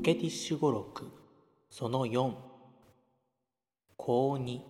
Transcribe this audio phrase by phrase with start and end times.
[0.00, 1.10] コケティッシュ語録。
[1.68, 2.32] その4
[3.98, 4.60] 高2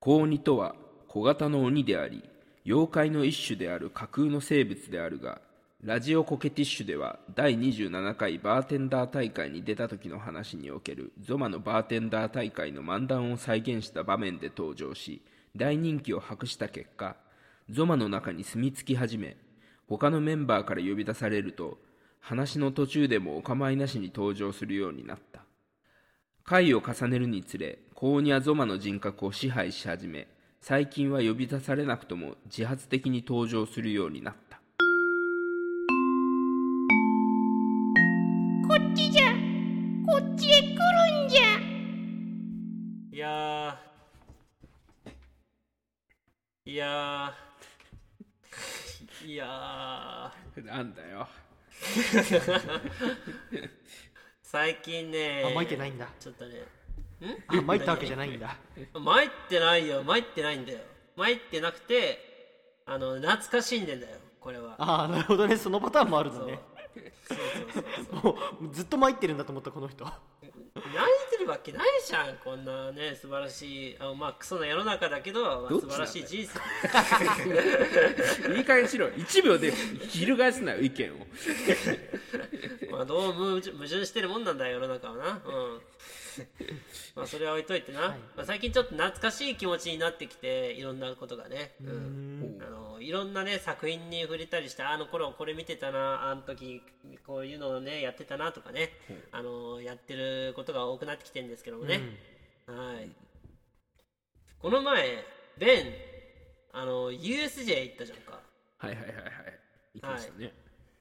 [0.00, 0.74] 高2とは
[1.06, 2.24] 小型の鬼であり
[2.66, 5.40] 妖怪の一種である架空の生物であるが
[5.84, 15.22] ラジオコケティッシュでは第27回バーテンダー大会に出た時の話におけるゾマのバーテンダー大会の漫談を再現した場面で登場し
[15.54, 17.14] 大人気を博した結果
[17.70, 19.36] ゾマの中に住み着き始め
[19.88, 21.78] 他のメンバーから呼び出されると
[22.26, 25.42] 話の途中でもお構いなしに登場するようになった。
[26.42, 30.26] 回を重ねるにつれ高ニャゾマの人格を支配し始め
[30.62, 34.58] 最近は呼び出されなくとも自発的に登場するようになった。
[38.66, 39.24] こっちじゃ。
[40.06, 41.42] こっちへ来るんじゃ。
[43.12, 46.70] いやー。
[46.70, 49.26] いやー。
[49.26, 50.32] いや
[50.64, 51.28] なんだよ。
[51.50, 51.53] ー
[54.42, 56.08] 最近ねあ、巻いてないんだ。
[56.20, 56.62] ちょっとね
[57.48, 58.56] あ、巻いたわけじゃないんだ。
[58.92, 60.78] 参ってないよ参ってないんだよ
[61.16, 62.18] 参ってなくて
[62.86, 65.56] あの懐かしんでんだよこれはああ、なるほどね。
[65.56, 66.60] そのパターンもあるのね。
[67.26, 67.38] そう
[67.72, 67.84] そう
[68.22, 70.04] そうもうずっと巻いてるんだと思った、この人。
[70.04, 70.20] 泣い
[71.23, 76.58] てるわけないじゃんこんなね素晴らしいあまあクソな世の中だけど、まあ、ど素晴らしい人生。
[78.56, 79.72] いい加減にしろ1秒で
[80.08, 81.16] 翻すなよ意見を。
[82.90, 85.42] まあどうも矛盾矛盾してるもんなんだよ世の中はな。
[85.44, 85.80] うん。
[87.14, 88.18] まあそれは置いといてな、はい。
[88.36, 92.62] まあ、最近ちょっと懐かしい気持ちになってきていろんなことがね、う、うんん。
[92.62, 96.80] あのいろんなね作品に触れたりしてあの頃これ見てたなあの時
[97.26, 98.90] こういうのをねやってたなとかね、
[99.30, 102.00] あのやってることが多くなってきてるんですけどもね、
[102.66, 103.10] はい。
[104.58, 105.24] この前
[105.58, 105.86] ベン
[106.72, 108.40] あの USJ 行ったじゃんか。
[108.78, 109.24] はいはいはいはい。
[109.94, 110.52] 行きましたね、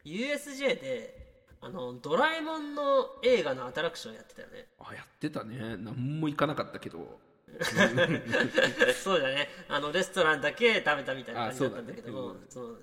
[0.05, 1.23] USJ で
[1.61, 2.83] あのドラえもんの
[3.23, 4.67] 映画のアトラクションやってたよね。
[4.79, 5.77] あやってたね。
[5.77, 7.19] 何も行かなかったけど
[9.03, 9.49] そうだね。
[9.67, 12.81] あのレストランだけ食べたみたいな感じだったんだけどもあそう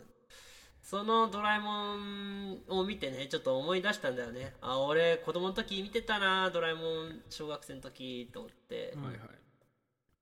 [0.82, 4.56] そのドラえもんを見てねちょっと思い出したんだよね。
[4.60, 9.18] あ俺子供の時見てたなドラえもん小学生の時と思って、はいはい。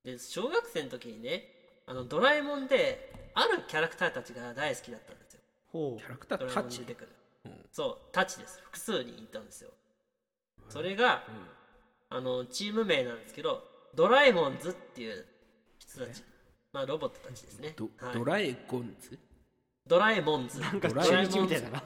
[0.05, 5.41] で小学生の時にねあのドラえもんであるキャラクターたちが大好きだったんですよ。
[5.69, 7.09] ほキャラクタータチもんに出てくる、
[7.47, 7.69] うん。
[7.73, 8.61] そうタチです。
[8.65, 9.71] 複数にいたんですよ。
[10.69, 11.25] それが、
[12.11, 13.63] あのチーム名なんですけど
[13.95, 15.27] ドラえもんズっていう
[15.79, 16.23] 人たち。
[16.73, 17.75] まあロボットたちですね。
[17.77, 18.15] ド,、はい。
[18.15, 19.19] ドラえゴンズ
[19.87, 20.59] ドラえもんズ。
[20.59, 20.61] う。
[20.63, 21.83] なんかドラえもん中日みたいだな。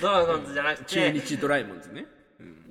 [0.00, 0.84] ドラゴンズじゃなくて。
[0.84, 2.06] 中日ドラえもんズね。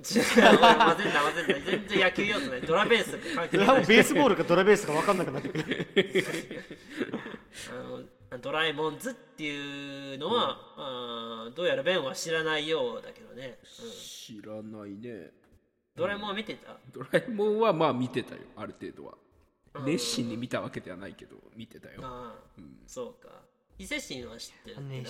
[0.02, 2.62] 違う混ぜんな混ぜんな全然野球要素ない。
[2.62, 3.18] ドラベース。
[3.34, 5.86] 関係ないドラベースボールかドラベースか分かんなくなってくる。
[7.70, 13.90] あのドラえもんズっていうのは、あーどうやらベンは知らないようだけどね、うん。
[13.92, 15.30] 知らないね
[15.94, 16.76] ドラえもんは見てた？
[16.92, 19.14] ドラえもんはまあ見てたよある程度は。
[19.86, 22.00] 熱心に見たわけではないけど見てたよ。
[22.02, 23.30] ああ、そうか。
[23.78, 24.86] 伊勢神は知ってる？
[24.86, 25.04] ね、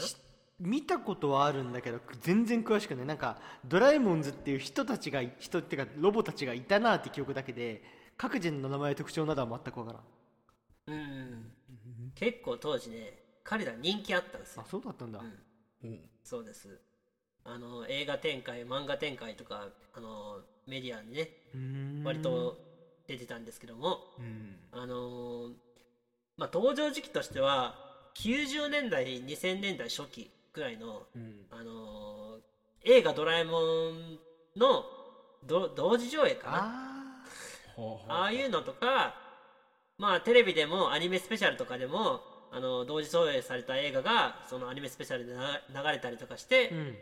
[0.60, 3.06] 見たことはあるんだけど全然詳しくない。
[3.06, 7.82] なんかドラえもんズっていう人たちが人っていうかロボたちがいたなって記憶だけで
[8.16, 9.92] 各人の名前特徴などは全くわか
[10.86, 10.96] らん。
[10.96, 11.52] うん。
[12.14, 14.62] 結構当時ね彼ら人気あったんですよ。
[14.64, 15.20] あそうだったんだ、
[15.84, 16.00] うん。
[16.22, 16.80] そうです。
[17.44, 21.30] あの映画展開漫画展開とかあのメディアにね
[22.04, 22.58] 割と
[23.06, 24.56] 出てたんですけども、うん。
[24.72, 25.52] あのー
[26.38, 27.74] まあ登場時期としては
[28.16, 31.46] 90年代2000年代初期くらいの、うん。
[31.50, 32.40] あのー
[32.84, 34.18] 映画「ドラえもん」
[34.56, 34.84] の
[35.44, 38.12] ど同時上映かな？
[38.12, 39.14] ああいうのとか
[39.98, 42.20] まあテレビでもアニメスペシャルとかでも
[42.52, 46.96] あの同時上映された映画がそのアニメスペシャルでな流れたりとかして、ーうん。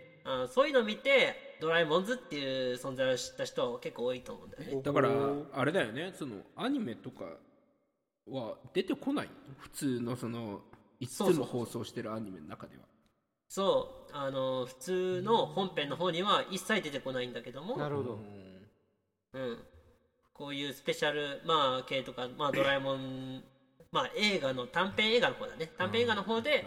[0.45, 4.83] あそういうのを見てドラえもんズっていう存在を知った人は結構多いと思うんだよね。
[4.83, 5.11] だから
[5.55, 6.13] あれだよね。
[6.15, 7.25] そのアニメとか
[8.31, 9.29] は出てこない？
[9.59, 10.61] 普通のその
[11.01, 12.83] いつも放送してるアニメの中では。
[13.49, 14.17] そう。
[14.17, 17.77] あの普通の本編の方には一切出てこないんだけども。
[17.77, 18.19] なるほど、
[19.35, 19.59] うん、
[20.33, 23.43] こういうスペシャル、まあ、系とか、まあ、ドラえもん、
[23.93, 25.73] まあ、映画の短編映画の方だね。
[25.77, 26.65] 短編映画の方で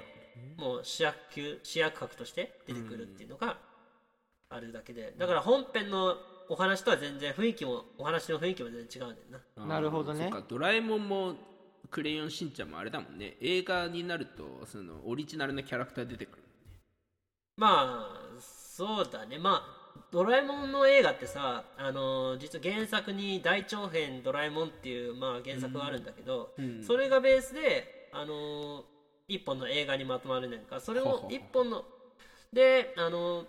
[0.58, 3.58] もう主役級主役格として出てくるっていうのが
[4.50, 5.14] あるだけで。
[5.18, 6.16] だから本編の
[6.50, 9.66] お話とは全然雰囲気もお話の雰囲気も全然違うんだよな。
[9.66, 10.30] なるほどね。
[10.32, 10.46] そっか。
[10.48, 11.36] ドラえもんも
[11.90, 13.38] クレヨンしんちゃんもあれだもんね。
[13.40, 16.44] 映画になるとそのオリジナルのキャラクター出てくる
[17.56, 19.38] まあそうだね。
[19.40, 19.83] まあ
[20.14, 26.84] ドラえもんの映画ってさ、あの実は原作に「大長編ドラえもん」っていう、まあ、原作があるんだけど、うん。
[26.84, 28.86] それがベースで、あの
[29.28, 30.80] 一本の映画にまとまるねんか。
[30.80, 31.84] それを一本の
[32.54, 33.48] で、あの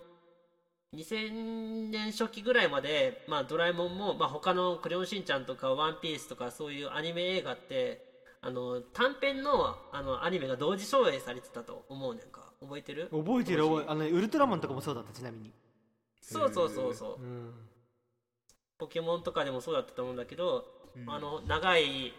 [0.95, 12.41] 2000年初期ぐらいまで、まあ、ドラえもんも、まあ、他の「クレヨンしんちゃん」とか「ワンピースとかそういうアニメ映画ってあの短編のあのアニメが同時上映されてたと思うねんか。
[12.59, 13.07] 覚えてる？
[13.11, 13.65] 覚えてる。
[13.65, 15.53] 覚えあのウルトラマンとかもそうだったちなみに
[16.25, 17.23] そうそうそうそう。
[17.23, 17.53] うん。
[18.77, 20.65] ポケモンとかでもそうだったと思うんだけど、
[21.07, 22.13] あの長い、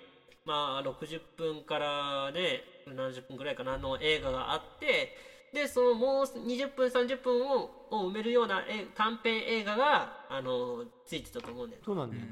[0.45, 5.17] まあ、60分からね70分ぐらいかなの映画があって
[5.53, 11.77] でそのもう20分30分をを埋めるようなえ短編映画があのついてたと思うね。
[11.77, 12.29] んそうなんだよね。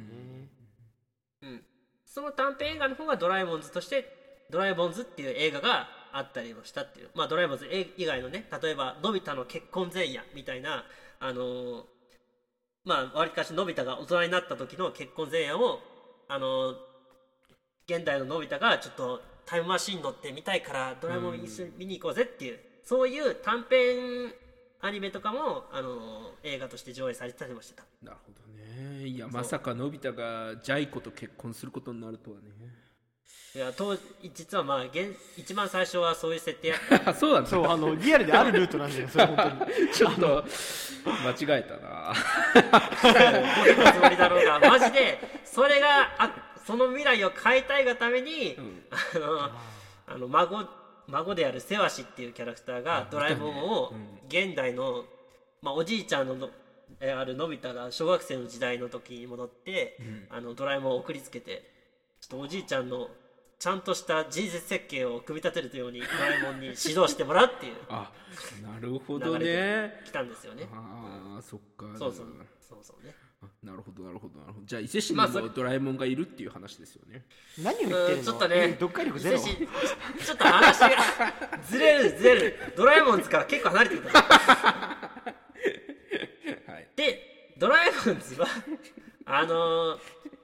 [1.42, 1.62] うん、
[2.04, 7.10] その短編映画の方がドラえもんズとしてドラえもんズっていう映画があったりもしたっていう。
[7.14, 7.66] まあドラえもんズ
[7.96, 10.84] 以外のね例えばのび太の結婚前夜みたいな
[11.24, 11.86] あの
[12.84, 15.80] まあわりかしのび太が大人になった時の結婚前夜を
[16.28, 16.74] あの
[17.88, 24.32] 現代ののび太がちょっとタイムマシン乗ってみたいからドラえもん一緒に見に行こうぜっていう、そういう短編
[24.80, 27.84] アニメとかも、あの映画として上映されてたりもしてた。
[28.02, 29.06] なるほどね。
[29.06, 32.44] いやまさかのび太がジャイ子と結婚することになるとはね。
[33.54, 33.96] いや当
[34.34, 37.10] 実はまあ現一番最初はそういう設定やった。
[37.10, 37.50] あ そうなんだ。
[37.50, 39.88] そうあのリアルであるルートなんだよそれ本当に。
[39.94, 40.44] ちょっと
[41.06, 42.12] 間違えたな。
[43.56, 44.58] ボケのつもりだろうが。
[44.58, 48.86] マジでそれがあその未来を変えたいがために、ん。
[48.90, 49.50] あの
[50.06, 50.68] あの孫
[51.06, 53.92] 孫であるセワシっていうキャラクターがドラえもんを
[54.26, 55.04] 現代の、
[55.62, 56.50] まあ、おじいちゃんのの
[56.98, 59.96] えーあるのび太が小学生の時代の時に戻って、
[60.30, 61.73] あのドラえもんを送りつけて
[62.24, 63.08] ちょっとおじいちゃんの
[63.58, 68.10] ちゃんとした人生設計を組み立てるというようにドラえもんに指導してもらうっていう あ
[68.62, 69.44] なるほどね。
[69.44, 70.66] で来たんですよね。
[70.72, 71.84] ああそっか。
[71.98, 72.26] そうそう
[72.66, 73.14] そうそうね。
[73.42, 74.64] あなるほどなるほどなるほど。
[74.64, 77.26] じゃあ伊勢市にもドラえもんがいるっていう話ですよね、
[77.58, 79.38] 何を言ってるちょっとね読解力ゼロ？
[79.38, 80.88] ちょっと話が
[81.62, 82.56] ずれるずれる。
[82.74, 84.22] ドラえもんズから結構離れてくる は
[86.80, 86.88] い。
[86.96, 88.46] でドラえもんズは
[89.26, 90.00] あのー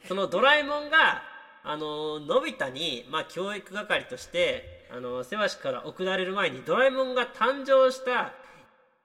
[0.07, 1.30] そのドラえもんが
[1.71, 8.33] あのーのび太に、まあ、教育係としてあのーせわしから送られる前にドラえもんが誕生した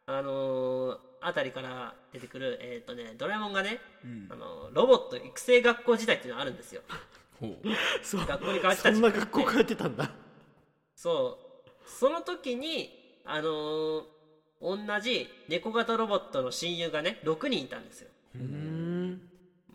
[0.08, 4.28] あのーあたりから出てくるえっ、とねドラえもんがね、ん。
[4.32, 6.82] あのーロボット育成学校時代っていうのがあるんですよ。
[8.26, 10.10] 学校に通ってた学校通ってたんだ。
[10.96, 11.70] そう。
[11.88, 14.06] その時にあのー
[14.62, 18.10] 同じ猫型ロボットの親友がね6人いたんですよ。
[18.36, 19.22] うん。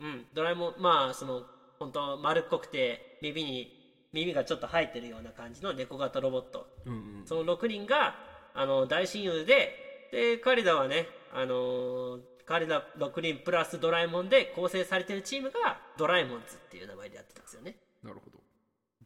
[0.01, 0.27] うん。
[0.33, 1.45] ドラえもんまあその
[1.81, 3.77] 本当丸っこくて耳に
[4.13, 6.67] 耳がちょっと生えてるような感じの猫型ロボット。
[6.85, 7.27] うんうん。
[7.27, 8.15] その6人が
[8.55, 17.77] あの大親友でで彼らはねあのー彼ら6人プラスドラえもんで構成されてるチームがドラえもんズっていう名前でやってたんですよね。
[18.03, 18.39] なるほど。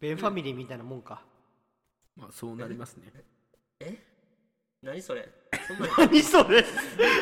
[0.00, 1.22] ベンファミリーみたいなもんか。
[2.16, 3.12] まあそうなりますね。
[3.80, 3.98] え？
[4.84, 5.28] 何それ？
[5.66, 6.64] そんなの何それ？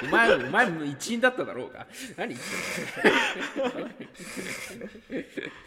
[0.02, 1.86] お前お前も一員だっただろうが。
[2.16, 2.46] 何言って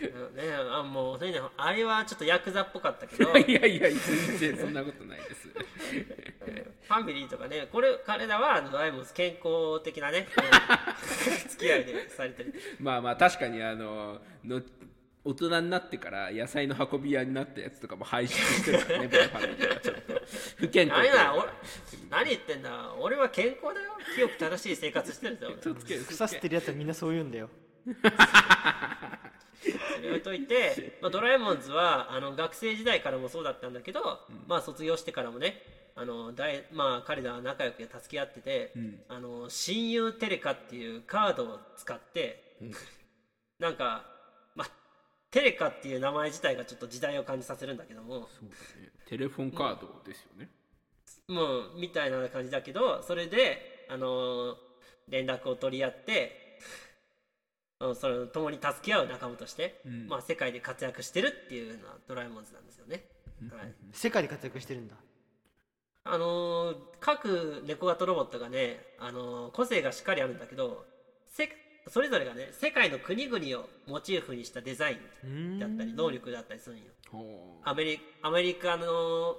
[0.08, 3.38] うんねあもうそういうのあれはちょっとヤクザっぽかったけど。
[3.38, 5.48] いやいや全然そんなことないです。
[5.48, 12.54] ファミリーとかねこれ彼らはドラえもん健康的なねうん 付き合いでされてる。
[12.80, 14.62] まあまあ確かにあのの
[15.26, 20.22] 大人になってから野菜の運び屋になったやつとかも排出してるからねベンファミリーはちょっと。
[20.58, 21.50] 不健康何だ俺
[22.10, 23.92] 何言ってんだ俺は健康だよ。
[24.16, 27.50] 清く正しい生活してるんだよ気をつける腐してるやつはみんなそう言うんだよ。
[29.96, 35.64] それ置いといて、 まあ、ドラえもんズはあの学生時代からもそうだったんだけど、まあ卒業してからもね
[35.96, 39.02] あの大、まあ、彼らは仲良く助け合ってて、ん。
[39.08, 42.58] あの親友テレカっていうカードを使って、
[43.60, 44.15] なんか、まあ、
[45.36, 48.30] テレカっていう名前自体がちょっと時代を感じさせるんだけども。
[48.40, 48.90] そうだね。
[49.06, 50.50] テレフォンカードですよね。
[51.28, 54.56] もうみたいな感じだけどそれで、あの
[55.10, 56.58] 連絡を取り合って
[57.82, 60.08] うんそれ共に助け合う仲間として、ん。
[60.08, 63.04] まあ、世界で活躍してるっていうのはドラえもんズなんですよね。
[63.52, 63.74] はい。
[63.92, 64.96] 世界で活躍してるんだ。
[66.06, 70.86] あのー各猫型ロボットがね、あのー個性がしっかりあるんだけど
[71.28, 71.50] せ
[71.88, 76.86] それぞれがね世界の国々をモチーフにしたデザインだったり能力だったりするんよ。
[77.12, 79.36] ほアメリアメリカの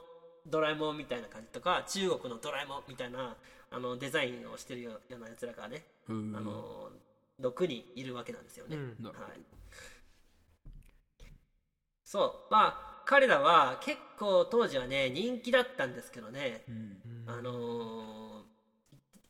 [0.46, 3.36] ドラえもんみたいな感じとか中国のドラえもんみたいな
[3.70, 6.90] あのデザインをしてるようなやつらがね、あの
[7.40, 9.40] 6人いるわけなんですよね、はい、
[12.04, 12.52] そう。
[12.52, 17.24] まあ彼らは結構当時はね人気だったんですけどね、うん。
[17.26, 18.46] あのー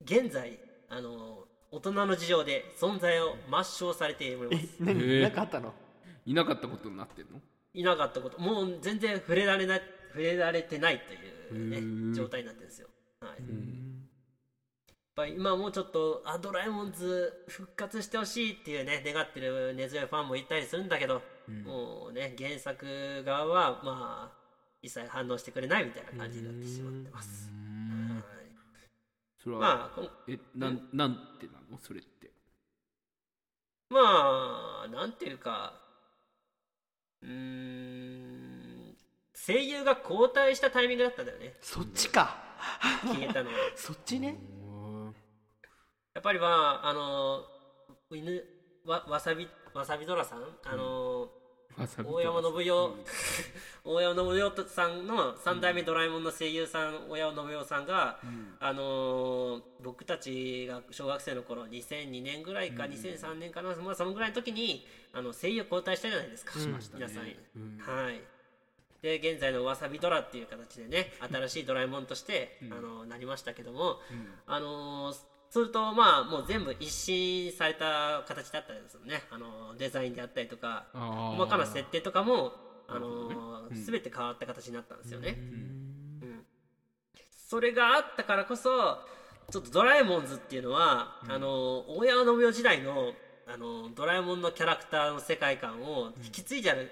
[0.02, 0.58] 現在、
[0.88, 5.00] あのー大人の事情で存在を抹消されておりまえす何？
[5.02, 5.22] へえ。
[5.22, 5.72] なんかあったの？
[6.24, 7.40] いなかったことになってんの？
[7.74, 8.40] いなかったこと。
[8.40, 11.00] もう全然触れられない触れられてない
[11.50, 12.88] という、ね、状態になってるんですよ、
[13.20, 13.42] はい。
[15.16, 21.22] ぱり今もうちょっとあドラえもんズ復活してほしいっていうね願ってる根強いファンもいたりするんだけど、
[21.64, 24.36] もうね原作側はまあ
[24.82, 27.50] 一切反応してくれないみたいな感じになってしまってます。
[29.46, 31.78] はいそれは、まあえなんなんてなの？
[31.78, 32.32] それって。
[33.90, 35.80] まあなんていうか
[37.22, 38.96] うーん
[39.34, 41.54] 声優が交代したタイミングだったんだよね。
[41.60, 42.36] そっちか。
[43.02, 43.56] 消えたのは。
[43.76, 44.36] そっちね。
[46.14, 47.44] やっぱりまああの
[48.10, 48.44] 犬
[48.84, 50.42] わわさびわさびドラさん？
[50.64, 51.15] あの、わさび
[52.04, 52.90] 大山信代。
[53.84, 58.18] 大山信代さんの三代目ドラえもんの声優さん、大山信代さんが、
[58.60, 66.52] あのー僕たちが小学生の頃2002年ぐらいか、2003年かな、まあ、そのぐらいの時にあの声優交代したじゃないですか、
[66.94, 67.24] 皆さん、
[67.56, 67.78] うん。
[67.78, 68.20] はい。
[69.02, 72.72] で現在のわさびドラっていう形でね 新しいドラえもんとして、うん。
[72.72, 74.34] あのなりましたけども、うん。
[74.46, 75.16] あのー
[75.50, 79.22] するとまあもう全部一新された形だったんですよね。
[79.30, 82.52] あのーデザインであったりとか細かな設定とかも、
[82.88, 83.84] あのーうん。
[83.84, 85.42] 全て変わった形になったんですよね、う
[86.24, 86.28] ん。
[86.28, 86.46] うん。
[87.48, 88.70] それがあったからこそ
[89.50, 93.12] ちょっとドラえもんズっていうのは、あのー大山信代時代の、
[93.46, 96.88] あのードラえもんのキャラクターの世界観を引き継いじゃう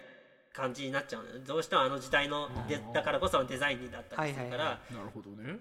[0.52, 5.58] 感じになっちゃうのよどうしてもあの時代のでだからこそのデザインになったりするから、はいはいはなるほどね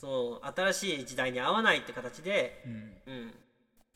[0.00, 2.72] そう新しい時代に合わないって形で、うん。
[3.12, 3.34] うん、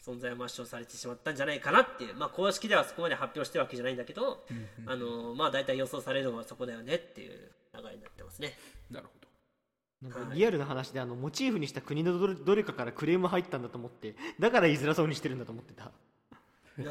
[0.05, 4.45] 存在を抹消されてしまったんじゃないかなっていう、まあ、公式ではそこまで発表してるわけじゃないんだけど、
[4.87, 7.31] あのまあ大体予想されるのはそこだよねっていう
[7.75, 8.53] 流れになってますね。
[8.91, 10.09] なるほど。
[10.09, 15.93] なんかリアルな話であのモチーフにした国のどれどれかからクレーム入ったんだと思ってだから言いづらそうにしてるんだと思ってた。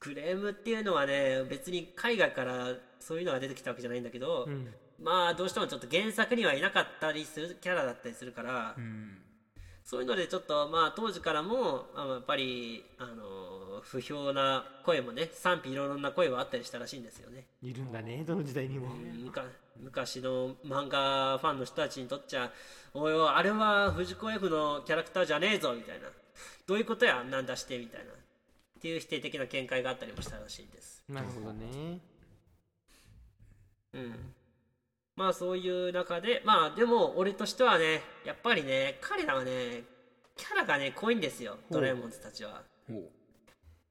[0.00, 9.18] クレームっていうのはね別に海外からそういうのが出てきたわけじゃないんだけど、うんまあどうしてもちょっと原作にはいなかったりするキャラだったりするから、うん
[9.86, 17.46] そういうのでちょっとまあ当時からもあのやっぱりあの不評な声もね賛否いろいろな声はあったりしたらしいんですよね。
[17.62, 18.88] いるんだねどの時代にも。
[19.78, 22.50] 昔の漫画ファンの人たちにとっちゃ
[22.94, 26.08] 「おいおいあれは藤子 F のキャラクターじゃねえぞ」みたいな
[26.66, 28.10] 「どういうことやあんなん出して」みたいな。
[28.10, 31.04] っていう否定的な見解があったりもしたらしいです。
[31.08, 32.00] なるほどね。
[33.94, 34.34] うん
[35.16, 39.82] まあそういう中でまあでも俺としてはねやっぱりね彼らはね
[40.36, 42.62] キャラがね濃いんですよドラえもんズたちは。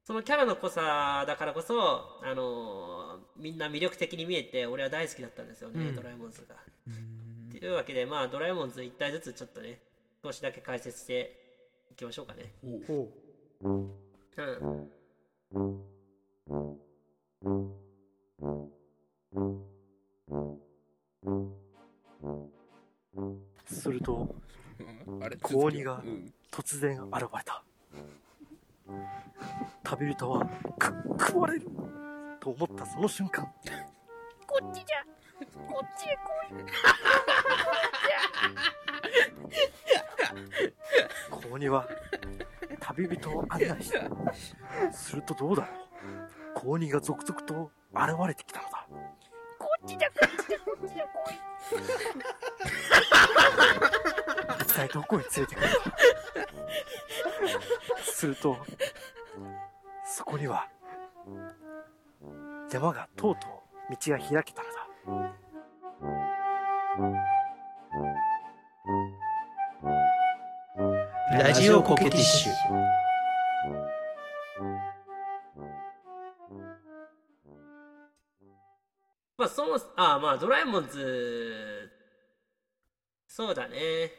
[0.04, 5.96] そのキャラの濃さだからこそ、あのーみんな魅力的に見えて俺は大好きだったんですよね、うん。
[5.96, 6.54] ドラえもんズが。
[7.50, 9.80] というわけでまあドラえもんズ1体ずつちょっとね
[10.22, 11.36] 少しだけ解説して
[11.90, 12.52] いきましょうかね。
[12.62, 12.86] ほう。
[12.86, 13.10] ほ
[13.62, 13.90] うん
[23.66, 24.34] すると
[25.06, 25.24] うん。
[25.24, 26.32] あれ高二がうん。
[26.50, 27.62] 突然現れた。
[29.82, 30.46] 旅人は
[30.78, 31.66] く食われる。
[32.40, 33.44] と思ったその瞬間。
[34.46, 35.04] こっちじゃ。
[35.68, 36.18] こっちへ来
[36.60, 36.64] い。
[41.30, 41.88] 高二は
[42.80, 44.08] 旅人を案内した
[44.92, 45.76] するとどうだろう。
[46.54, 48.55] 高二が続々と現れてきた
[54.60, 55.74] 一体どこへ連れてくるか
[58.04, 58.56] すると
[60.04, 60.68] そこには
[62.70, 63.50] 山がとうとう
[63.92, 64.86] 道が開けたのだ。
[71.38, 72.85] ラジオコケティッシュ。
[79.46, 81.90] あそもあまあドラえもんズ。
[83.26, 84.12] そうだね。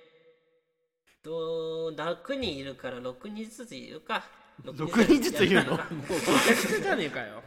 [1.23, 4.23] と楽にいるから6人ずついるか。
[4.63, 5.71] 6人ずついるの？
[5.71, 7.43] もうめちじゃねえかよ。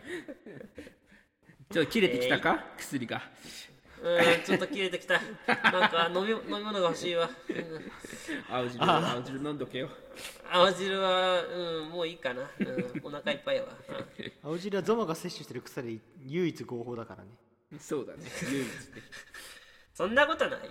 [1.72, 3.16] ちょっと切れてきたか、薬が。
[3.16, 3.22] うん
[4.46, 5.20] ちょっと切れてきた。
[5.70, 8.54] なんか飲み飲み物が欲しいわ、うん。
[8.54, 9.88] 青汁青汁飲んどけよ。
[10.52, 14.50] 青汁は、うん、もういいかな、うん、お腹いっぱいやわ、うん。
[14.50, 17.30] 青汁はゾマが摂取してる草で唯一合法だからね
[17.78, 18.24] そうだね。
[18.50, 19.02] 唯一ね。
[19.94, 20.70] そんなことないよ。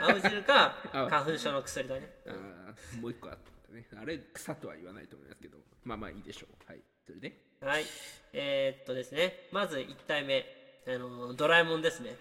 [0.00, 2.10] 青汁か あ花粉症の薬だね。
[2.26, 3.86] あーもう一個あったね。
[4.00, 5.58] あれ草とは言わないと思いますけど。
[5.84, 6.70] まあまあいいでしょう。
[6.70, 6.80] はい。
[7.06, 7.36] それで。
[7.60, 7.84] はい。
[8.32, 9.48] えー、っとですね。
[9.52, 10.62] まず1体目。
[10.86, 12.16] あのドラえもんですね。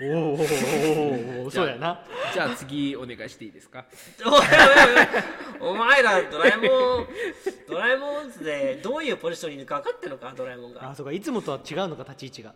[0.00, 3.84] おーおーおーおーそうやなじゃあ次お願いしていいですか
[4.24, 7.08] おいおいおいお前らドラえもん
[7.68, 12.54] ドラえもんでどういうポジションにいるか分かってるのかドラえもんがあそうかいつもとは違うのか立ち位置が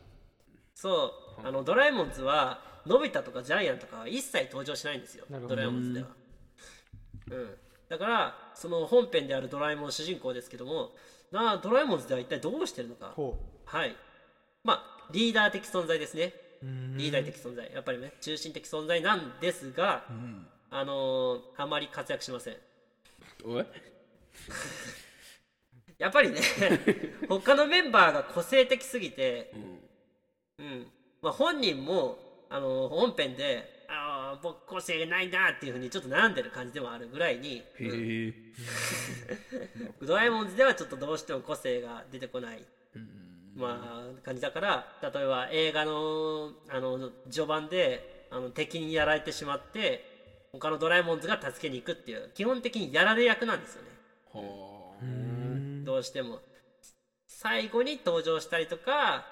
[0.83, 6.09] そうあのドラえもんズはのび太とかジャイアンとかは一切登場しないんですよドラえもんズでは。
[7.31, 7.51] うん。
[7.89, 10.91] だからその本編であるドラえもん主人公ですけども
[11.31, 13.13] なあドラえもんズでは一体どうしてるのか。
[13.15, 13.95] ほはい。
[14.65, 16.35] まあリーダー的存在ですね。
[16.65, 16.97] ううん。
[16.97, 17.71] リーダー的存在。
[17.73, 20.05] やっぱりね中心的存在なんですが、
[20.71, 22.57] あのーあまり活躍しません。
[23.45, 23.67] おい。
[25.99, 26.41] やっぱりね
[27.31, 29.79] 他のメンバーが個性的すぎてうん、
[31.21, 32.19] まあ、本人も
[32.51, 38.35] あの本編でああ僕個性がないなっていうふうにちょっと悩んでる感じでもあるぐらいに、へえ。
[40.03, 42.65] ドラえもんズではちょっとどうしても個性が出てこない、
[43.55, 53.89] まあ感じだから例えば映画のあの序盤であの敵にやられてしまって他のドラえもんズが助けに行くっていう基本的にやられ役なんですよね。
[54.33, 55.85] はあ。
[55.85, 56.41] どうしても。
[57.27, 59.27] 最後に登場したりとか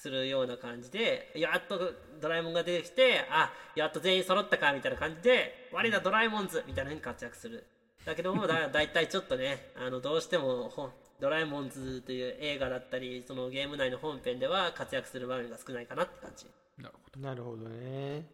[0.00, 7.66] するような感じでやっとドラえもんが出てきてあやっと全員揃ったかみたいな感じで我らドラえもんズみたいな風に活躍する。
[8.04, 16.46] だけども だだいたいちょっとねあのどうしてもほんドラえもんズという映画だったりそのゲーム内の本編では活躍する場面が少ないかなって感じ。
[16.78, 17.20] なるほど。
[17.20, 18.24] なるほどね。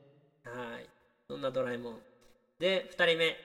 [0.44, 0.88] はい。
[1.26, 1.98] そんなドラえもん。
[2.58, 3.36] で2人目。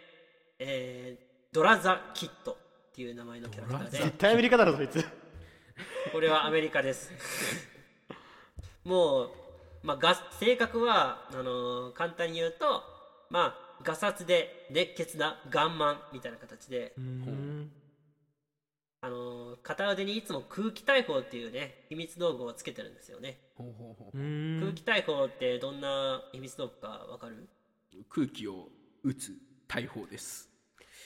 [0.61, 2.55] えー、ドラザ・キッドっ
[2.93, 3.97] ていう名前のキャラクターで。
[3.97, 5.05] 絶対アメリカだろそいつ。
[6.11, 7.78] これはアメリカです
[8.83, 9.29] もう、
[9.83, 12.83] まあ、が性格はあのー簡単に言うと
[13.29, 17.71] まあガサツで熱血なガンマンみたいな形で、うん。
[19.01, 24.17] あのー片腕にいつも空気大砲っていうね秘密道具をつけてるんですよね、ほうほうほう。
[24.17, 24.59] うん。
[24.61, 27.47] 空気大砲ってどんな秘密道具かわかる？
[28.09, 28.67] 空気を
[29.03, 29.31] 打つ
[29.67, 30.49] 大砲です。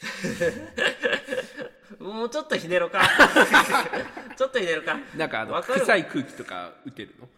[2.00, 3.02] もうちょっとひねろか。
[4.36, 4.98] ちょっとひねろか。
[5.16, 5.80] なんかあのわかる。
[5.82, 7.30] 臭い空気とか打てるの？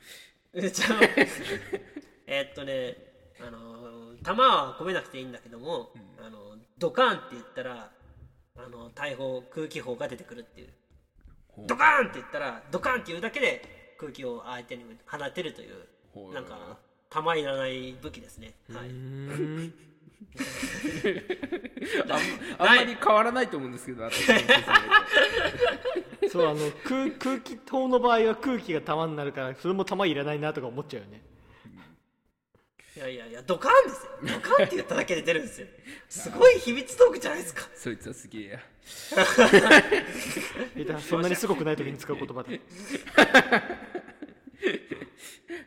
[0.56, 1.00] えちゃう
[2.28, 2.98] えっとね
[3.40, 7.92] あの弾は込めなくていいんだけども、あのドカーンって言ったら
[8.56, 10.74] あの大砲空気砲が出てくるっていう。
[11.58, 16.78] ドカーンって言ったらドカーンって言うだけで空気を相手に放てるというなんか
[17.10, 19.74] 弾いらない武器ですね、はい、うん
[22.60, 24.26] あん あんまり変わらないと思うんですけど 私
[26.30, 31.22] そうあの空空気砲の場合は空気が玉になるからそれも玉いらないなとか思っちゃうよね。
[32.96, 34.40] いやいやいやドカーンですよ。
[34.40, 35.68] ドカーンって言っただけで出るんですよ。
[36.08, 37.68] すごい秘密道具じゃないですか。
[37.76, 38.60] そいつはすげえや。
[40.78, 42.50] えそんなにすごくない時に使う言葉だ。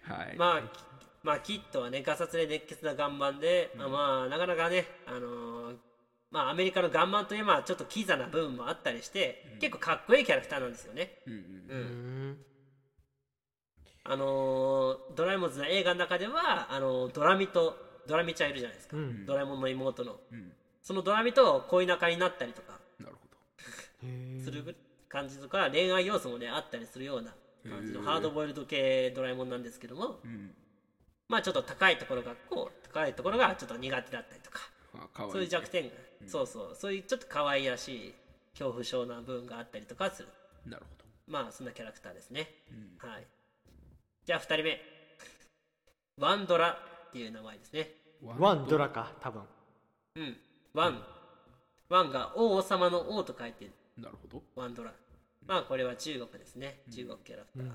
[0.03, 0.83] はい、まあ、き
[1.23, 5.77] まあ、キッドはね、ガサツで熱血な岩盤で、まあ、なかなかね、あのー
[6.31, 11.11] まあ、アメリカの岩盤といえば、ちょっとキザな部分もあったりして、結構かっこいいキャラクターなんですよね。
[11.27, 11.81] うんうんうん。
[11.81, 11.85] う
[12.33, 12.39] ん。
[14.05, 17.77] あのードラえもんズの映画の中では、あのードラミと、
[18.07, 18.97] ドラミちゃんいるじゃないですか。
[18.97, 19.27] うん。
[19.27, 20.21] ドラえもんの妹の。
[20.31, 20.53] うん。
[20.83, 23.29] そのドラミと恋仲になったりとかなるほ
[24.03, 24.75] へする
[25.09, 27.35] 感じとか、恋愛要素もね、あったりするような
[27.69, 30.55] 感じのハードボイルド系ドラえもんなんですけども、どうん
[31.29, 34.61] まあちょっと高いところがこう高いところがちょっと苦手だったりとか。
[34.95, 35.91] あかわいいそういう弱点が、
[36.27, 38.15] そうそうそういうちょっと可愛らしい
[38.53, 40.29] 恐怖症な部分があったりとかする。
[40.67, 42.49] なるほまあそんなキャラクターですね、
[42.99, 43.27] はい。
[44.25, 44.81] じゃあ2人目。
[46.17, 46.71] ワンドラ
[47.09, 47.91] っていう名前ですね。
[48.23, 49.43] どワンドラか多分。
[50.17, 50.37] うん。
[50.73, 51.03] ワン。
[51.91, 54.43] ワンが王様の王と書いてなるほど。
[54.57, 54.93] ワンドラ。
[55.47, 56.81] まあこれは中国ですね。
[56.91, 57.71] 中国キャラクター、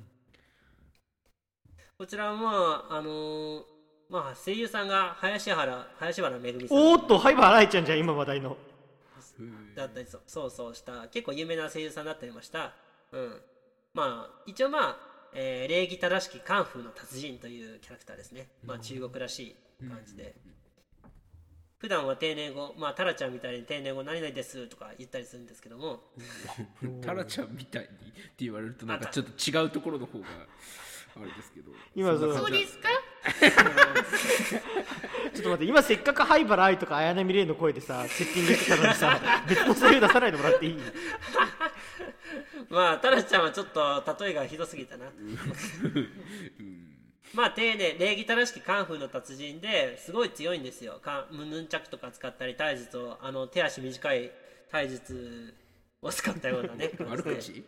[1.97, 3.61] こちらはまああのー
[4.09, 6.77] まあ声優さんが林原林原めぐみさん。
[6.77, 8.57] おーっと灰原哀ちゃんじゃん今話題の。
[9.75, 12.73] だったりそうそうそうした結構有名な声優さんだったりました。
[13.11, 13.41] うん。
[13.93, 14.97] まあ一応まあ、
[15.33, 18.49] えー礼儀正しきカンフーの達人というキャラクターですね。
[18.63, 20.35] まあ中国らしい感じで、
[21.79, 26.01] 普段は丁寧語まあタラちゃんみたいに丁寧語何々ですとか言ったりするんですけども。
[27.01, 30.25] タラちゃんみたいにって言われるとなんかちょっと違うところの方が
[31.15, 31.71] あれですけど。
[31.95, 32.89] 今そうですか？
[35.33, 40.79] ちょっと待って今せっかく灰原愛とか綾波レイの声でさセッティングしてたのにさ 別の声優出さないでもらっていい？
[42.69, 45.05] まあタラちゃんはちょっと例えがひどすぎたな
[47.33, 50.99] まあ丁寧礼儀正しきカンフーの達人ですごい強いんですよ。
[51.01, 54.31] かヌンチャクとか使ったり体術をあの手足短い
[54.71, 55.53] 体術
[56.03, 56.91] を使ったようなね。
[57.07, 57.53] 悪口？
[57.55, 57.65] 違う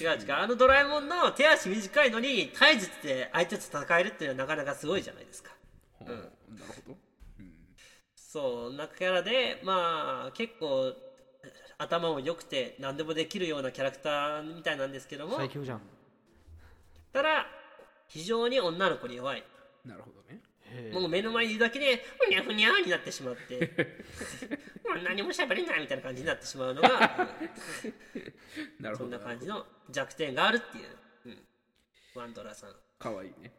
[0.00, 5.52] 違うあのドラえもんの手足短いのに体術で相手と戦えるっていうのはなかなかすごいじゃないですか。
[5.92, 6.28] ほうなる
[6.84, 6.98] ほど。
[8.16, 10.94] そうなキャラでまあ結構
[11.78, 15.36] 頭も良くて何でもできるようなキャラクターみたいなんですけども。
[15.36, 15.80] 最強じゃん。
[17.12, 17.46] ただ
[18.08, 19.44] 非常に女の子に弱い。
[19.84, 20.17] なるほど。
[20.17, 20.17] ね
[20.92, 23.58] もう目の前にいるだけでふにゃふにゃになってしまって
[24.88, 26.88] もう何も喋れないみたいな感じになってしまうのが、
[28.80, 29.04] なるほど。
[29.04, 31.46] そんな感じの弱点があるっていう、うん、
[32.14, 32.76] ワンドラさん。
[32.98, 33.52] かわいいね。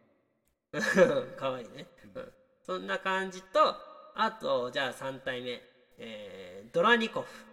[1.38, 3.76] かわいいね、うん、そんな感じと
[4.16, 5.62] あとじゃあ3体目、
[5.98, 7.49] えードラニコフ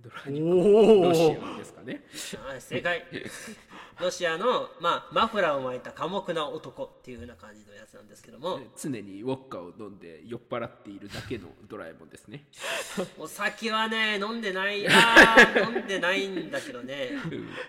[0.00, 0.46] ドラニコ。
[0.46, 2.02] おロシおアですかね。
[2.46, 3.04] はい正解。
[4.00, 8.60] ロシアの、まあ、マフラーを巻いた寡黙な男っていう風な感じのやつなんですけども。
[8.80, 12.46] 常にウォッカを飲んで酔っ払っているだけのドラえもんですね。
[13.18, 14.86] お酒はね飲んでない。
[14.88, 17.10] あー飲んでないんだけどね。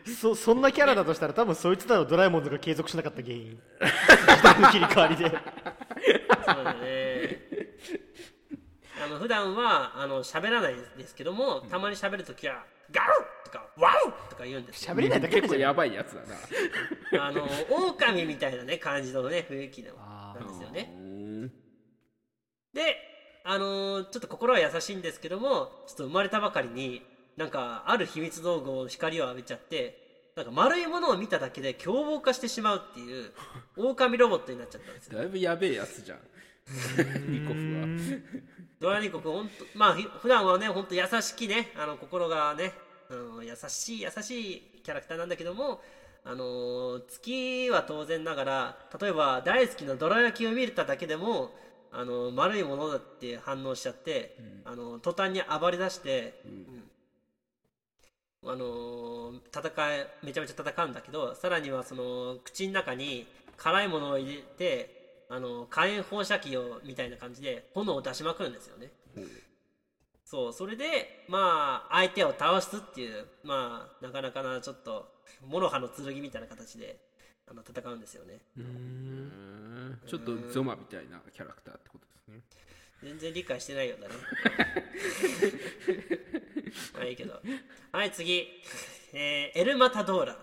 [0.06, 3.60] そそんなキャラだとしたら多分そいつだろドラえもんズが継続しなかった原因。
[3.80, 5.30] 時代の切り替わりで。
[6.46, 7.50] そうだね
[9.04, 13.08] あの普段はあの喋らないですけどもたまに喋るときは「ガウ!」
[13.46, 14.94] とか「ワウ!」とか言うんですよ。
[14.94, 16.22] 喋れないだけ結構やばいやつだ
[17.18, 17.28] な。
[17.28, 20.94] あの狼みたいなね感じのね雰囲気のなんですよね。
[20.96, 21.52] うーん。
[22.74, 22.98] で
[23.46, 27.02] あのーちょっと心は優しいんですけどもちょっと生まれたばかりに
[27.38, 30.09] なんかある秘密道具を光を浴びちゃって
[30.40, 33.32] なんか丸いものを見ただけで凶暴化してしまうっていう
[33.76, 35.18] 狼ロボットになっちゃったんですよ。
[35.18, 36.20] だいぶやべえやつじゃん。
[37.30, 38.40] ニコフは。
[38.80, 42.72] ドラニコ君ほんとまあひ普段はねほんと優しきねあの心がね、
[43.10, 45.82] うん、優しい優しいキャラクターなんだけども
[46.24, 51.52] あのー月は当然ながら例えば大好きなどら焼きを見れただけでも
[51.92, 56.79] あの丸いものだって反応しちゃって、あの途端に暴れ出して、うん
[58.46, 68.90] あのー戦いめちゃめちゃ戦うんだけどさらにはその口の中に辛いものを入れてあの火炎放射器をみたいな感じで炎を出しまくるんですよね、
[70.26, 75.12] そうそれでまあ相手を倒すっていうまあなかなかなちょっと
[75.48, 76.98] 諸刃の剣みたいな形で
[77.50, 78.40] あの戦うんですよね。
[78.58, 80.00] うーん。
[80.08, 82.42] ちょっとゾマみたいなキャラクターってことですね
[83.02, 84.16] 全然理解してないようだね。
[86.94, 87.42] まあいいけど。
[87.92, 88.48] はい次、
[89.14, 90.38] えーエルマタドーラ。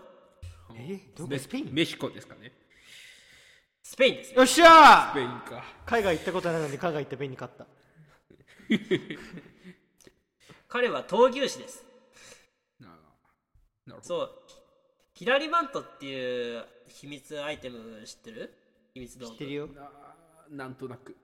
[0.75, 1.29] えどこ？
[1.29, 1.69] メスペイン？
[1.73, 2.51] メヒコですかね。
[3.83, 4.37] スペインですね。
[4.37, 5.63] よっしゃスペインか。
[5.85, 7.65] 海外行ったことないのに海外行ったペンに勝った。
[10.67, 11.85] 彼は闘牛士です。
[12.79, 13.01] ななる
[13.93, 14.03] ほど。
[14.03, 14.41] そう。
[15.13, 18.53] 左バントっていう秘密アイテム知ってる？
[18.93, 19.31] 秘密道具。
[19.31, 19.67] 知ってるよ。
[19.67, 19.91] な
[20.49, 21.15] なんとなく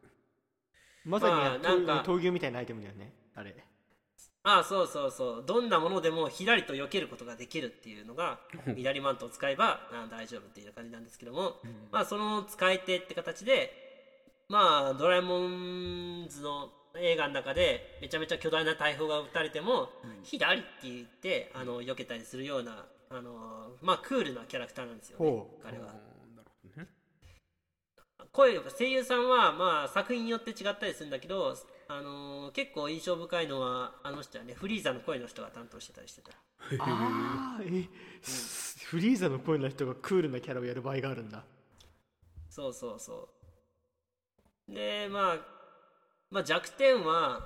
[1.06, 3.14] まさに、まあなんか闘牛みたいなアイテムだよね。
[3.36, 3.56] あれ。
[4.46, 5.44] ああそうそうそう。
[5.46, 8.40] どんなものでもひらりと避けることができるっていうのが
[8.76, 11.56] 左マントを使えばあ大丈夫っていう感じなんですけども、
[11.92, 13.72] まあその使い手って形で
[14.50, 19.90] まあドラえもんズの映画の中でめちゃめちゃ巨大な大砲が撃たれても、
[20.24, 25.94] 左って言ってあの避けたりするようなあのまあクールなキャラクターなんですよね彼は
[28.34, 31.56] 声声優さんはまあ作品によって違ったりするんだけど、
[31.88, 36.32] あのー結構印象深いのはあの人はねフリーザの声の人が担当してたりしてた。
[36.80, 37.88] ああえ、
[38.86, 41.44] フリーザの声の人がクールなキャラをやる場合があるんだ。
[42.50, 43.30] そうそうそ
[44.68, 44.74] う。
[44.74, 45.38] でまあ
[46.32, 47.46] まあ弱点は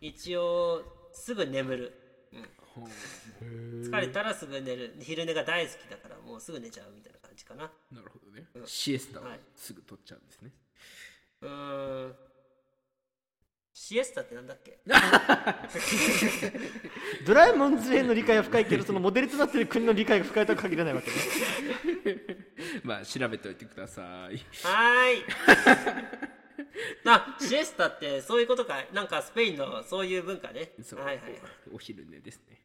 [0.00, 1.92] 一応すぐ眠る、
[2.32, 2.48] うん、
[2.80, 4.96] 疲れたらすぐ寝る。
[5.00, 7.70] 昼寝が大好きだからもうすぐ寝ちゃうみたいな感じかな。
[7.92, 8.46] なるほどね。
[8.66, 9.40] シエスタをはい。
[9.54, 10.50] すぐ取っちゃうんですね。
[11.42, 12.14] うーん。
[13.72, 14.78] シエスタってなんだっけ？
[17.26, 21.16] ドラえもん図への理解は深いけどそのモデルとなっている国の理解が深いとは限らないわけね。
[22.84, 24.04] まあ調べておいてください。
[24.06, 25.24] はーい
[27.06, 28.84] あシエスタってそういうことか。
[28.92, 30.72] なんかスペインのそういう文化ね。
[30.82, 31.40] そう、はいはいはい。
[31.72, 32.62] お昼寝ですね。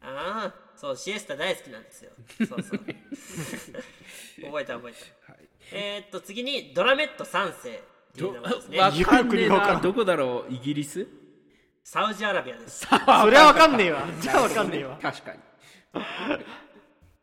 [0.00, 2.12] ああそうシエスタ大好きなんですよ。
[2.48, 2.78] そうそう。
[2.78, 4.92] 覚えた覚え
[5.26, 5.32] た。
[5.32, 5.48] はい。
[5.72, 7.80] えー、っと次にドラメット3世っ
[8.14, 8.78] ていうど名前ですね。
[9.48, 10.52] わどこだろう？
[10.52, 11.06] イギリス？
[11.82, 12.86] サウジアラビアです。
[12.86, 12.96] そ
[13.30, 14.06] れはわかんねえわ。
[14.20, 14.98] じゃあわかんねえわ。
[15.00, 15.38] 確かに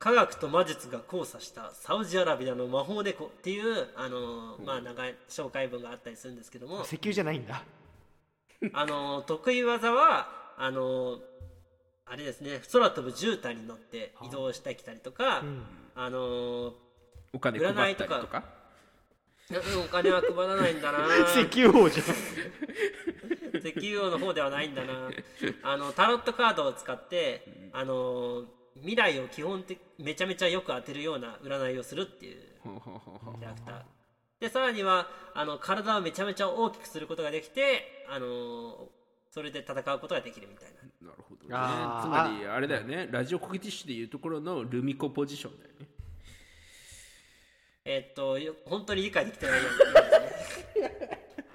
[0.04, 6.82] 科学と魔術が交差したサウジアラビアの魔法猫っていうあのーまあ長い紹介文があったりするんですけども。
[6.84, 7.64] 石油じゃないんだ。
[8.74, 11.20] あのー得意技はあのー
[12.06, 12.62] あれですね。
[12.74, 15.42] 空飛ぶ絨毯に乗って移動してきたりとか、
[15.96, 16.74] あのー
[17.32, 18.44] お金配ったりと占いとか
[19.52, 21.08] うんお金は配らないんだな。
[21.32, 23.58] 石油王じゃん。
[23.66, 25.10] 石油王の方ではないんだな。
[25.64, 28.44] あのタロットカードを使って、あの
[28.78, 32.42] 未来を基本的めちゃめちゃよく当てるような占いをするっていう。
[32.64, 33.82] キャラクター。
[34.40, 38.90] でさらにはあの体をめちゃめちゃ大きくすることができて、あの
[39.30, 40.70] それで戦うことができるみたい
[41.02, 41.10] な。
[41.10, 41.48] なるほどね。
[41.48, 41.52] つ
[42.08, 43.08] まりあれだよね。
[43.12, 45.88] ラジオコケティッシュでいうところのルミコポジションだよね。
[47.86, 51.10] ええーっとよ本当に理解できてないようなね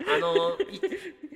[0.06, 0.80] あのい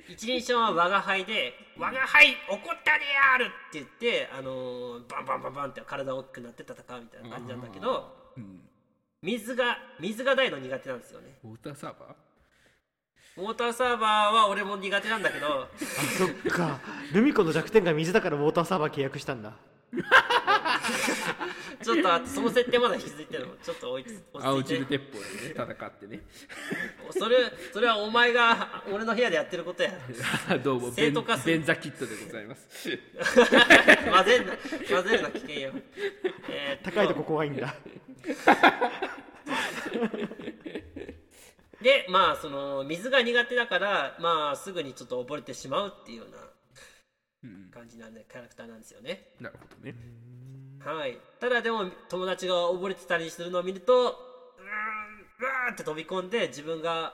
[0.09, 8.69] 一人称は我が輩で「我が輩怒ったである!」って言ってあのバンバンバンバンって体大きくなって戦うみたいな感じなんだけどうん。
[9.21, 11.39] 水が水が大の苦手なんですよね。
[11.45, 13.41] ウォーターサーバー？
[13.41, 15.69] ウォーターサーバーは俺も苦手なんだけど。
[15.77, 16.79] そっか。
[17.13, 19.53] ルミ子の弱点が水だからウォーターサーバー契約したんだ
[21.83, 23.55] ちょっとその設定まだ引き続いてるの。
[23.57, 25.75] ちょっと追いつ青落ち着いて汁鉄砲でね。
[25.75, 26.19] 戦ってね。
[27.11, 27.37] それ
[27.71, 29.91] それはお前が俺の部屋でやってることや。
[30.63, 31.57] どうもベン生徒化する。
[31.57, 32.89] ベンザキットでございます。
[34.11, 34.57] 混ぜんな
[34.89, 35.73] 混ぜるな危険よ、
[36.49, 37.75] えーっ高いとこ怖いんだ。
[41.81, 46.37] でまあその水が苦手だからまあすぐにちょっと溺れてしまうっていうような
[47.71, 49.33] 感じなんでキャラクターなんですよね。
[49.39, 49.95] なるほどね
[50.85, 51.17] はい。
[51.39, 57.13] ただでも友達が溺れてたりするのを見るとうーんうわーって飛び込んで自分が、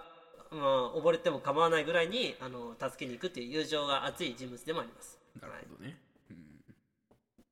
[0.52, 5.18] まあ、溺れても構わないぐらいにあの助けに行くっていう友情が熱い人物でもあります。
[5.42, 5.98] なるほどね。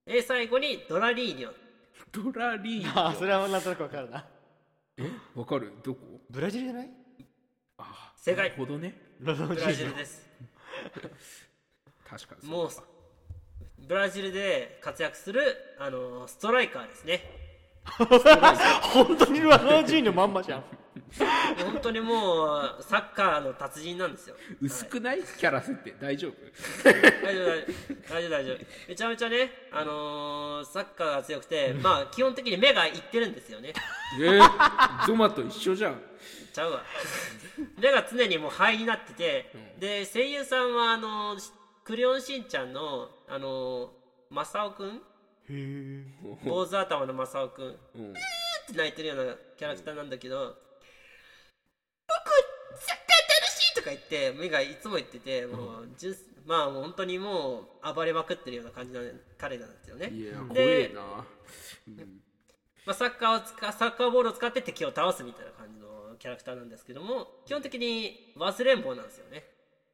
[0.06, 1.52] で最後にドラリーニョ
[2.12, 4.26] ドラリーあそれはなんとなくわかるな。
[4.98, 5.12] え？
[5.36, 5.74] わかる？
[5.84, 6.22] どこ？
[6.30, 6.90] ブラジルじゃない？
[7.78, 8.96] あ正解なるほどね。
[9.20, 9.36] ブラ
[9.74, 9.96] ジル。
[9.96, 10.26] です。
[12.08, 12.88] 確かにもうそうか
[13.80, 15.42] ブラジルで活躍する
[15.80, 17.22] あのストライカーですね。
[17.88, 20.64] 本当にロナウジーニョまんまじゃん。
[21.64, 22.48] 本当にも
[22.80, 24.36] うサッカーの達人なんですよ。
[24.62, 25.22] 薄くない？
[25.24, 26.34] キャラ設定大丈夫？
[26.84, 27.64] 大丈夫大丈夫
[28.12, 28.30] 大丈夫。
[28.30, 28.58] 大丈夫
[28.90, 33.74] めちゃめちゃねあのーサッカーが強くてまあ基本的に目がいってるんですよね。
[34.20, 36.02] えー、ゾマと一緒じゃん。
[36.52, 36.84] ちゃうわ。
[37.80, 41.57] 目が常にもう肺になってて、で声優さんはあのー
[41.88, 43.88] クレヨンしんちゃんのあのー、
[44.30, 44.88] マサオくん？
[44.90, 45.00] へ
[45.50, 46.04] え。
[46.44, 47.66] 坊主頭のマサオくん。
[47.66, 48.12] うん。
[48.12, 48.14] っ
[48.68, 50.38] て泣いてるようなキャラクターなんだけど
[52.06, 59.00] 「僕サッカー楽しい!」とか言って目がいつも言っててもう、じゅまあもう本当にもう暴れまくってるような感じの
[59.38, 60.10] 彼なんですよね。
[60.10, 61.02] いや怖でえな。
[61.02, 69.46] まあ、サッカーを使サッカーボールを使って敵を倒すみたいな感じのキャラクターなんですけども基本的に忘れん坊なんですよね。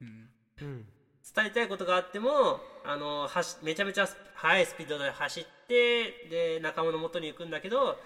[0.02, 0.88] うん
[1.36, 7.98] 伝えたいことがあってもあのはしめちゃめちゃ速いスピードで走ってで仲間の元に行くんだけど「なんだっ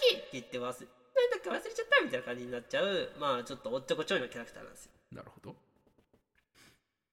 [0.00, 2.04] け?」って言って忘れなんだっけ忘れちゃった？
[2.04, 4.90] みたいな感じになっちゃうまあちょっとおっちょこちょいのキャラクターなんですよ。
[5.12, 5.56] なるほど。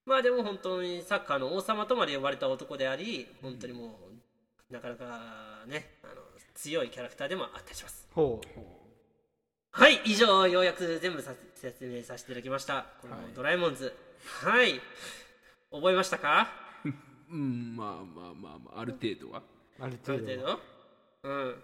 [0.05, 3.97] まあでも本当にサッカーの王様とまで呼ばれた男であり本当にも
[4.69, 6.21] うなかなかねあの
[6.53, 8.05] 強いキャラクターでもあったりします。
[8.13, 8.59] ほう。
[9.71, 12.85] はい以上ようやく全部さ説明させていただきました。
[13.01, 13.33] このはい。
[13.33, 13.85] ドラえもんズ。
[13.85, 13.93] はい、
[15.71, 16.51] 覚えましたか？
[17.31, 19.41] うんまあまあまあまあある程度は。
[19.79, 20.25] あるある程度？
[20.25, 20.59] 程度
[21.23, 21.63] うん。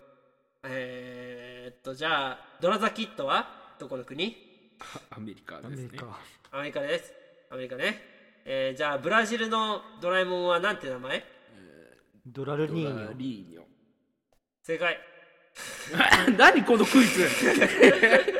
[0.63, 3.75] えー、っとじゃあドラザキッドは？
[3.79, 4.35] どこの国？
[4.79, 5.83] あアメリカアですね。
[5.83, 6.19] メリカ。
[6.51, 7.13] アメリカです。
[7.51, 8.01] アメリカね。
[8.45, 11.23] えー、じゃあブラジルのドラえもんはなんて名前？
[12.25, 13.63] ドラルニードラニョリーニョ。
[14.63, 14.97] 正解。
[16.37, 17.27] 何このクイズ？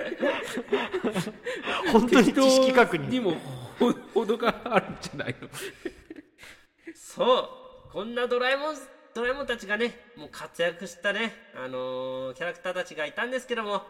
[1.92, 3.10] 本当に知識確認。
[3.10, 3.36] にも
[3.80, 5.48] ほ程があるんじゃないの
[6.94, 7.40] そ
[7.88, 8.76] うこんなドラえもん
[9.16, 13.84] ドラえもんたちがねもう活躍したねあのーキャラクターたちがいたんですけども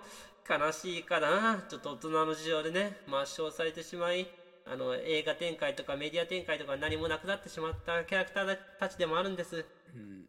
[0.49, 4.27] 悲しいかなちょっと大人の事情でね抹消されてしまい
[4.65, 10.25] あの映画展開とかメディア展開とか何もなくなってしまったキャラクターたちでもあるんです、うん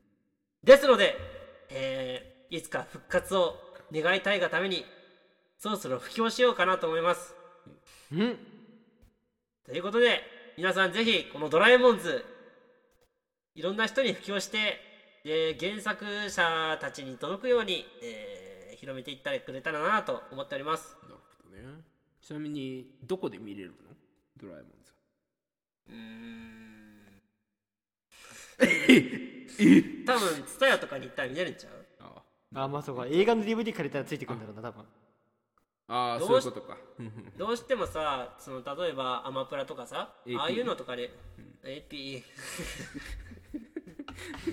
[0.63, 1.17] ですので、
[1.71, 3.55] えーいつか復活を
[3.93, 4.85] 願いたいがために
[5.57, 7.35] そろそろ布教しようかなと思います
[8.13, 8.37] うん
[9.71, 10.21] ということで
[10.57, 12.25] 皆さんぜひこの「ドラえもんズ」
[13.55, 14.81] いろんな人に布教して
[15.25, 20.97] で原作者たちに届くように、えー広めていったりくれたらなと思っております。
[21.03, 21.83] なるほどね。
[22.23, 23.77] ちなみにどこで見れるの？
[24.39, 24.95] ドラえもんズ。
[25.91, 25.95] うー
[30.03, 30.07] ん。
[30.07, 31.73] 多分 TSUTAYA とかに行ったら見れるんちゃう？
[32.01, 32.69] ああ。
[32.69, 33.07] まあそうか。
[33.07, 34.87] 映画の DVD 借りたらついてくるんだろうな多分
[35.93, 36.79] ああどうしそういうことか。
[36.99, 41.11] うんうんどうしてもさその例えばアマプラとかさ AP ああいうのとかで
[41.65, 42.23] AP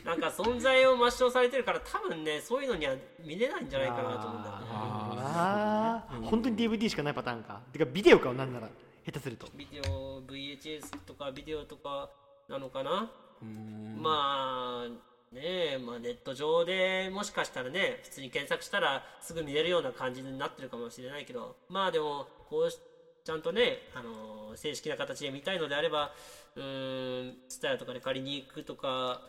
[0.04, 4.66] なんか存在を抹消されてるから多分ねそういうのには見れないんじゃないかなと思うんだよね。
[4.72, 7.62] ああ本当に DVD しかないパターンか。
[7.72, 8.70] てかビデオかなんなら
[9.06, 9.48] 下手すると。
[9.56, 12.10] ビデオ VHS とかビデオとか
[12.48, 13.12] なのかな。
[13.42, 14.00] うん。
[14.02, 15.42] まあね
[15.74, 22.78] え、まあ、ネット上でもしかしたらね普通に検索したらすぐ見れるような感じになってるかもしれないけどまあでもこうし
[23.26, 26.14] ちゃんとね、あの正式な形で見たいのであれば
[26.56, 29.20] うーん TSUTAYA とかで借りに行くとか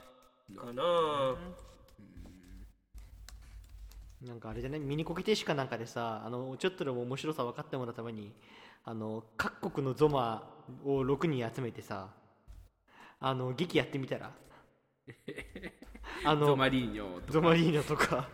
[0.56, 0.82] かな。
[4.24, 4.40] なん。
[4.40, 8.32] かあれじゃねミニコケティッシュかなんかでさあのちょっとでも面白さ分かってもらうために
[8.84, 10.48] あの各国のゾマ
[10.84, 12.10] を6人集めてさ
[13.18, 14.30] あの劇やってみたら？
[16.24, 18.28] あのゾマリーニョとゾマリーニョとか。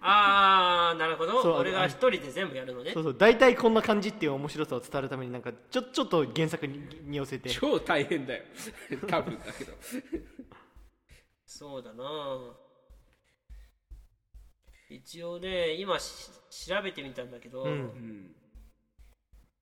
[0.00, 1.42] あーなるほど。
[1.42, 2.92] そう俺が一人で全部やるのね。
[2.92, 7.50] そうそう大体こんな感じっていう面白さを伝えるためになんかちょちょっと原作にに寄せて。
[7.50, 8.44] 超大変だよ。
[9.08, 9.72] 多分だけど。
[11.44, 12.04] そうだな。
[14.88, 16.30] 一応ね今し
[16.68, 17.70] 調べてみたんだけど、うん。
[17.70, 18.36] うん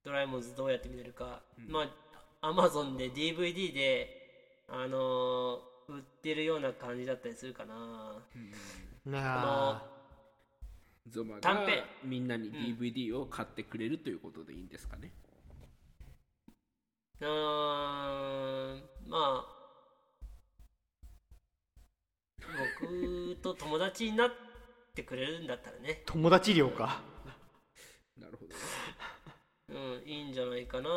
[0.05, 1.91] ドラえもんズどうやって見れるか、ま
[2.41, 8.23] あアマゾンで DVD であのー売ってるような感じだったりするかな。
[9.05, 9.83] なああ
[11.09, 11.83] ゾマが短編。
[12.05, 15.13] みんなに DVD を買ってくれるということでいいんですかね、
[17.21, 18.83] うーん。
[19.07, 19.55] まあ。
[22.81, 24.31] 僕と友達になっ
[24.95, 26.03] てくれるんだったらね。
[26.07, 27.03] 友達寮か。
[28.19, 28.49] なるほど。
[28.49, 28.55] ね
[29.69, 30.89] うんいいんじゃないかな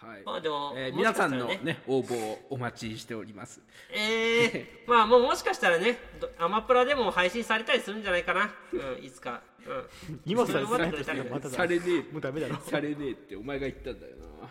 [0.00, 3.60] はい、まあでも、えー皆さんのねね応募をお待ちしております。
[3.92, 8.54] えー、まあもうもしかしたらねどアマプラでも配信されたりするんじゃないかな。
[8.72, 9.42] うんいつか。
[9.66, 10.20] うん。
[10.24, 12.12] 今さそれはらないとしてまたまただされねえ。
[12.12, 12.56] もうダメだろ。
[12.60, 14.48] されねえってお前が言ったんだよな。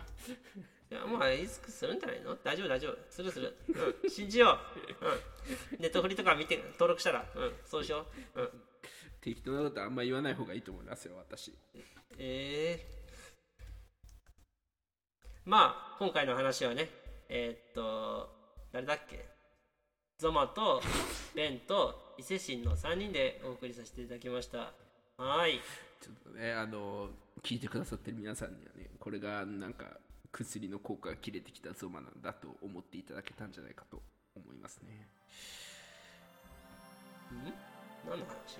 [0.90, 2.36] いやまあいつかするんじゃないの？
[2.36, 2.98] 大丈夫大丈夫。
[3.08, 3.56] するする、
[4.02, 4.58] うん、信じよ
[5.00, 7.24] う、うん、ネットフリとか見て登録したら。
[7.34, 7.52] うん。
[7.64, 8.04] そうしよ
[8.36, 8.50] う、うん、
[9.22, 11.54] 適当なことあんま言わない方がいいと思いますよ私。
[12.18, 12.97] ええ
[15.48, 16.90] まあ今回の話はね
[17.30, 18.28] えーっと
[18.70, 19.26] 誰だっけ？
[20.18, 20.82] ゾマと
[21.34, 24.72] ベンと伊勢神の3人でお送りさせていただきました。
[25.16, 25.58] はい。
[26.02, 27.08] ちょっとねあの
[27.42, 29.86] 聞いてくださってる皆さんにはねこれがなんか
[30.32, 34.02] 薬の効果が切れてきたゾマなんだと思っていただけたんじゃないかと
[34.36, 35.08] 思いますね
[38.08, 38.58] 何の話？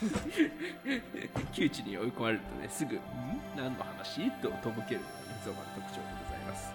[1.52, 3.00] 窮地に追い込まれるとねすぐ「ん？
[3.56, 6.72] 何の話?」ととぼけるのがねゾマの特徴でございます。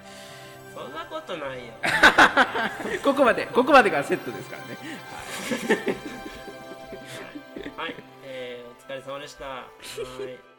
[0.76, 1.74] そんなことないよ
[3.02, 4.78] ここまでここまでがセットですからね。
[7.78, 9.46] はい、えー、お疲れ様でした。
[9.46, 10.56] はい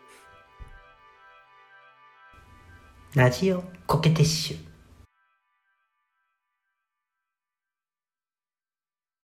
[3.14, 4.76] ラジオコケティッシュ